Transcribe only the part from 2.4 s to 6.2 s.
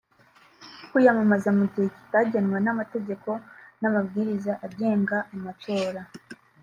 n’amategeko n’amabwiriza agenga amatora